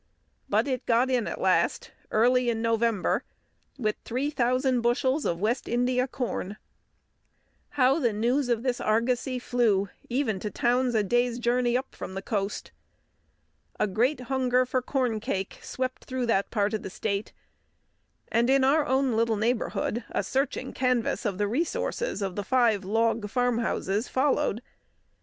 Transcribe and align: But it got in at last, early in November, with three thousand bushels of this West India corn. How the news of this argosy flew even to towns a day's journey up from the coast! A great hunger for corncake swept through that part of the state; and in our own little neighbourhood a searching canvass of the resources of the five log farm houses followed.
But 0.49 0.67
it 0.67 0.87
got 0.87 1.11
in 1.11 1.27
at 1.27 1.39
last, 1.39 1.91
early 2.09 2.49
in 2.49 2.59
November, 2.59 3.23
with 3.77 3.97
three 4.03 4.31
thousand 4.31 4.81
bushels 4.81 5.25
of 5.25 5.37
this 5.37 5.41
West 5.43 5.67
India 5.67 6.07
corn. 6.07 6.57
How 7.77 7.99
the 7.99 8.11
news 8.11 8.49
of 8.49 8.63
this 8.63 8.81
argosy 8.81 9.37
flew 9.37 9.89
even 10.09 10.39
to 10.39 10.49
towns 10.49 10.95
a 10.95 11.03
day's 11.03 11.37
journey 11.37 11.77
up 11.77 11.93
from 11.93 12.15
the 12.15 12.23
coast! 12.23 12.71
A 13.79 13.85
great 13.85 14.21
hunger 14.21 14.65
for 14.65 14.81
corncake 14.81 15.59
swept 15.61 16.05
through 16.05 16.25
that 16.25 16.49
part 16.49 16.73
of 16.73 16.81
the 16.81 16.89
state; 16.89 17.31
and 18.29 18.49
in 18.49 18.63
our 18.63 18.87
own 18.87 19.15
little 19.15 19.37
neighbourhood 19.37 20.03
a 20.09 20.23
searching 20.23 20.73
canvass 20.73 21.25
of 21.27 21.37
the 21.37 21.47
resources 21.47 22.23
of 22.23 22.35
the 22.35 22.43
five 22.43 22.83
log 22.83 23.29
farm 23.29 23.59
houses 23.59 24.07
followed. 24.07 24.63